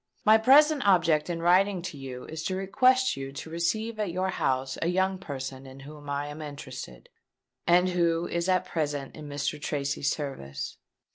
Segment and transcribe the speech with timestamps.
[0.25, 4.29] My present object in writing to you is to request you to receive at your
[4.29, 7.07] house a young person in whom I am interested,
[7.67, 9.61] and who is at present in Mr.
[9.61, 10.77] Tracy's service.